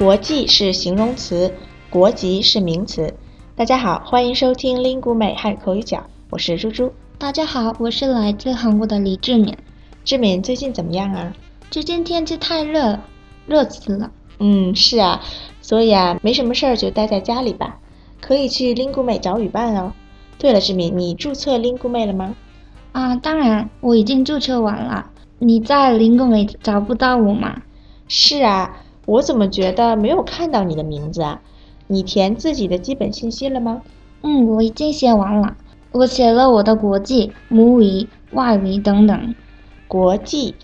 [0.00, 1.52] 国际是形容词，
[1.90, 3.12] 国籍是名词。
[3.54, 6.90] 大家好，欢迎收听 Lingu 美汉口语角，我是猪猪。
[7.18, 9.54] 大家好，我是来自韩国的李志敏。
[10.02, 11.34] 志敏最近怎么样啊？
[11.70, 12.98] 最近天气太热，
[13.46, 14.10] 热死了。
[14.38, 15.20] 嗯，是啊，
[15.60, 17.76] 所以啊，没什么事儿就待在家里吧。
[18.22, 19.92] 可以去 Lingu 美找语伴哦。
[20.38, 22.34] 对了，志敏，你注册 Lingu 美了吗？
[22.92, 25.10] 啊，当然，我已经注册完了。
[25.38, 27.60] 你在 Lingu 美找不到我吗？
[28.08, 28.78] 是啊，
[29.10, 31.42] 我怎么觉得没有看到你的名字啊？
[31.88, 33.82] 你填自己的基本信息了吗？
[34.22, 35.56] 嗯，我已经写完了。
[35.90, 39.34] 我写了我的国际、母语、外语等等。
[39.88, 40.54] 国际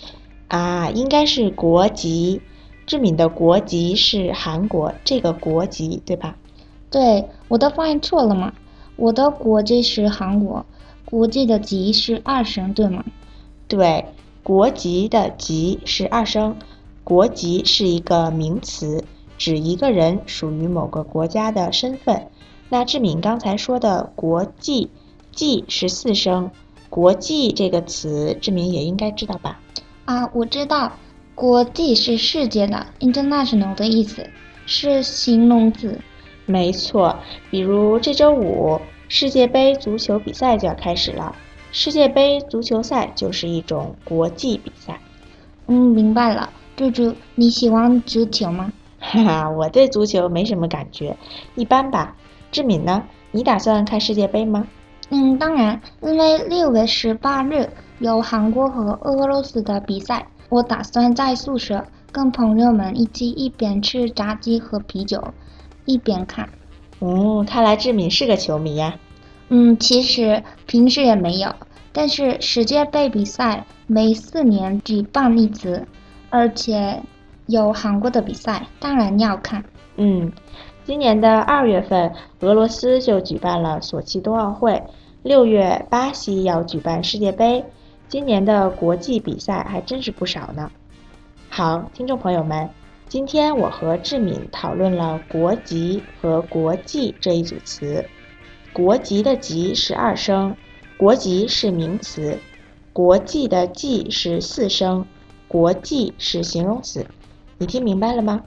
[0.46, 2.40] 啊，应该是国籍。
[2.86, 6.36] 志敏的国籍是韩国，这个国籍对吧？
[6.88, 8.52] 对，我的发音错了吗？
[8.94, 10.64] 我的国籍是韩国，
[11.04, 13.04] 国际的籍是二声，对吗？
[13.66, 14.04] 对，
[14.44, 16.54] 国籍的籍是二声，
[17.06, 19.04] 国籍是一个名词，
[19.38, 22.26] 指一个人属于某个国家的身份。
[22.68, 24.90] 那志敏刚才说的国际，
[25.30, 26.50] 际是四声，
[26.90, 29.60] 国际这个词，志敏也应该知道吧？
[30.06, 30.90] 啊，我知道。
[31.36, 34.28] 国际是世界的 international 的意思，
[34.66, 36.00] 是形容词。
[36.44, 37.16] 没错，
[37.52, 41.36] 比如这周五世界杯足球比赛就要开始了，
[41.70, 44.98] 世界杯足球赛就是一种国际比赛。
[45.68, 46.50] 嗯，明白了。
[46.76, 48.70] 猪猪，你喜欢足球吗？
[49.00, 51.16] 哈哈，我对足球没什么感觉，
[51.54, 52.14] 一般吧。
[52.52, 53.02] 志敏呢？
[53.32, 54.66] 你打算看世界杯吗？
[55.08, 60.26] 嗯，当然，因为六月十八日有韩国和俄罗斯的比赛。
[60.48, 65.32] 我打算在宿舍跟朋友们一起一边吃炸鸡和啤酒，
[65.86, 66.48] 一边看。
[67.00, 68.94] 哦，看来志敏是个球迷呀。
[69.48, 71.52] 嗯，其实平时也没有，
[71.92, 75.88] 但是世界杯比赛每四年举办一次，
[76.30, 77.02] 而且
[77.46, 79.64] 有韩国的比赛，当然要看。
[79.96, 80.32] 嗯，
[80.84, 84.82] 今年的二月份，俄罗斯就举办了索契冬奥会，
[85.22, 87.64] 六月巴西要举办世界杯。
[88.08, 90.70] 今年的国际比赛还真是不少呢。
[91.48, 92.68] 好，听众朋友们，
[93.08, 98.04] 今天我和志敏讨论了“国籍”和“国际”这一组词。
[98.72, 100.54] 国籍的“籍”是二声，
[100.98, 102.36] 国籍是名词；
[102.92, 105.06] 国际的“际”是四声，
[105.48, 107.06] 国际是形容词。
[107.58, 108.42] 你听明白了吗？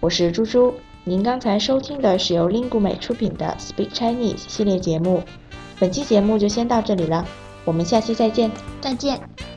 [0.00, 0.74] 我是猪猪，
[1.04, 5.22] 您刚才收听的是由 Lingu 美出品的 Speak Chinese 系列节目。
[5.78, 7.26] 本期节目就先到这里了。
[7.64, 8.50] 我们下期再见，
[8.80, 9.49] 再见。